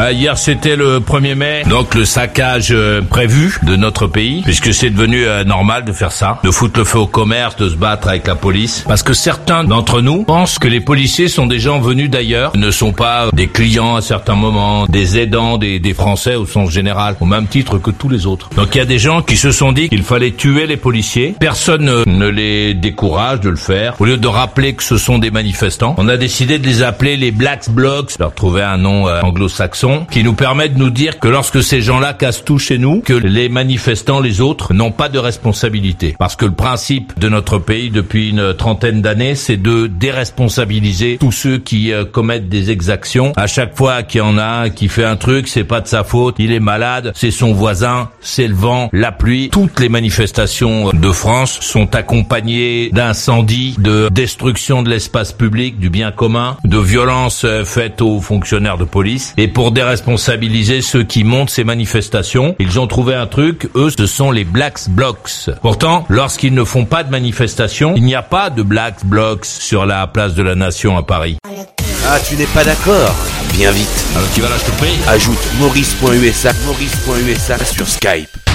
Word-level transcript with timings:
Ah, 0.00 0.12
hier 0.12 0.38
c'était 0.38 0.76
le 0.76 1.00
1er 1.00 1.34
mai, 1.34 1.62
donc 1.68 1.96
le 1.96 2.04
saccage 2.04 2.68
euh, 2.70 3.02
prévu 3.02 3.58
de 3.64 3.74
notre 3.74 4.06
pays, 4.06 4.42
puisque 4.42 4.72
c'est 4.72 4.90
devenu 4.90 5.24
euh, 5.26 5.42
normal 5.42 5.84
de 5.84 5.92
faire 5.92 6.12
ça, 6.12 6.38
de 6.44 6.52
foutre 6.52 6.78
le 6.78 6.84
feu 6.84 7.00
au 7.00 7.08
commerce, 7.08 7.56
de 7.56 7.68
se 7.68 7.74
battre 7.74 8.06
avec 8.06 8.28
la 8.28 8.36
police, 8.36 8.84
parce 8.86 9.02
que 9.02 9.12
certains 9.12 9.64
d'entre 9.64 10.00
nous 10.00 10.22
pensent 10.22 10.60
que 10.60 10.68
les 10.68 10.78
policiers 10.78 11.26
sont 11.26 11.48
des 11.48 11.58
gens 11.58 11.80
venus 11.80 12.10
d'ailleurs, 12.10 12.56
ne 12.56 12.70
sont 12.70 12.92
pas 12.92 13.26
des 13.32 13.48
clients 13.48 13.96
à 13.96 14.00
certains 14.00 14.36
moments, 14.36 14.86
des 14.86 15.18
aidants 15.18 15.58
des, 15.58 15.80
Français 15.94 16.36
au 16.36 16.46
sens 16.46 16.70
général, 16.70 17.16
au 17.18 17.26
même 17.26 17.48
titre 17.48 17.78
que 17.78 17.90
tous 17.90 18.08
les 18.08 18.24
autres. 18.24 18.50
Donc 18.54 18.76
il 18.76 18.78
y 18.78 18.80
a 18.80 18.84
des 18.84 19.00
gens 19.00 19.20
qui 19.20 19.36
se 19.36 19.50
sont 19.50 19.72
dit 19.72 19.88
qu'il 19.88 20.04
fallait 20.04 20.30
tuer 20.30 20.68
les 20.68 20.76
policiers, 20.76 21.34
personne 21.40 22.04
ne, 22.06 22.28
les 22.28 22.72
décourage 22.72 23.40
de 23.40 23.48
le 23.48 23.56
faire, 23.56 23.96
au 23.98 24.04
lieu 24.04 24.16
de 24.16 24.28
rappeler 24.28 24.74
que 24.74 24.84
ce 24.84 24.96
sont 24.96 25.18
des 25.18 25.32
manifestants, 25.32 25.96
on 25.98 26.08
a 26.08 26.16
décidé 26.16 26.60
de 26.60 26.66
les 26.68 26.84
appeler 26.84 27.16
les 27.16 27.32
Black 27.32 27.68
Blocs, 27.70 28.12
leur 28.20 28.32
trouver 28.32 28.62
un 28.62 28.76
nom 28.76 29.08
euh, 29.08 29.22
qui 30.10 30.22
nous 30.22 30.34
permet 30.34 30.68
de 30.68 30.78
nous 30.78 30.90
dire 30.90 31.18
que 31.18 31.28
lorsque 31.28 31.62
ces 31.62 31.80
gens-là 31.80 32.12
cassent 32.12 32.44
tout 32.44 32.58
chez 32.58 32.78
nous, 32.78 33.00
que 33.00 33.12
les 33.12 33.48
manifestants, 33.48 34.20
les 34.20 34.40
autres, 34.40 34.74
n'ont 34.74 34.90
pas 34.90 35.08
de 35.08 35.18
responsabilité. 35.18 36.14
Parce 36.18 36.36
que 36.36 36.44
le 36.44 36.52
principe 36.52 37.18
de 37.18 37.28
notre 37.28 37.58
pays 37.58 37.90
depuis 37.90 38.30
une 38.30 38.54
trentaine 38.54 39.02
d'années, 39.02 39.34
c'est 39.34 39.56
de 39.56 39.86
déresponsabiliser 39.86 41.18
tous 41.18 41.32
ceux 41.32 41.58
qui 41.58 41.92
euh, 41.92 42.04
commettent 42.04 42.48
des 42.48 42.70
exactions. 42.70 43.32
À 43.36 43.46
chaque 43.46 43.76
fois 43.76 44.02
qu'il 44.02 44.18
y 44.18 44.22
en 44.22 44.38
a 44.38 44.44
un 44.44 44.70
qui 44.70 44.88
fait 44.88 45.04
un 45.04 45.16
truc, 45.16 45.48
c'est 45.48 45.64
pas 45.64 45.80
de 45.80 45.88
sa 45.88 46.04
faute, 46.04 46.36
il 46.38 46.52
est 46.52 46.60
malade, 46.60 47.12
c'est 47.14 47.30
son 47.30 47.52
voisin, 47.52 48.10
c'est 48.20 48.48
le 48.48 48.54
vent, 48.54 48.88
la 48.92 49.12
pluie. 49.12 49.50
Toutes 49.50 49.80
les 49.80 49.88
manifestations 49.88 50.90
de 50.92 51.12
France 51.12 51.58
sont 51.60 51.94
accompagnées 51.94 52.90
d'incendies, 52.92 53.74
de 53.78 54.08
destruction 54.10 54.82
de 54.82 54.90
l'espace 54.90 55.32
public, 55.32 55.78
du 55.78 55.90
bien 55.90 56.10
commun, 56.10 56.56
de 56.64 56.78
violences 56.78 57.44
euh, 57.44 57.64
faites 57.64 58.00
aux 58.02 58.20
fonctionnaires 58.20 58.78
de 58.78 58.84
police. 58.84 59.34
Et 59.36 59.48
pour 59.48 59.72
déresponsabiliser 59.78 60.82
ceux 60.82 61.04
qui 61.04 61.22
montent 61.22 61.50
ces 61.50 61.62
manifestations, 61.62 62.56
ils 62.58 62.80
ont 62.80 62.88
trouvé 62.88 63.14
un 63.14 63.28
truc, 63.28 63.70
eux, 63.76 63.90
ce 63.96 64.06
sont 64.06 64.32
les 64.32 64.42
Black 64.42 64.76
Blocs. 64.88 65.50
Pourtant, 65.62 66.04
lorsqu'ils 66.08 66.52
ne 66.52 66.64
font 66.64 66.84
pas 66.84 67.04
de 67.04 67.12
manifestation, 67.12 67.94
il 67.94 68.02
n'y 68.02 68.16
a 68.16 68.22
pas 68.22 68.50
de 68.50 68.62
Black 68.62 69.04
Blocs 69.04 69.44
sur 69.44 69.86
la 69.86 70.04
place 70.08 70.34
de 70.34 70.42
la 70.42 70.56
Nation 70.56 70.96
à 70.96 71.04
Paris. 71.04 71.36
Ah, 72.08 72.18
tu 72.28 72.34
n'es 72.34 72.46
pas 72.46 72.64
d'accord 72.64 73.14
Viens 73.52 73.70
vite. 73.70 74.04
Alors 74.16 74.28
tu 74.34 74.40
vas 74.40 74.48
là, 74.48 74.56
je 74.58 74.64
te 74.64 74.76
prie 74.78 74.98
Ajoute 75.06 75.38
maurice.usa 75.60 76.52
maurice.usa 76.66 77.58
sur 77.64 77.86
Skype. 77.86 78.47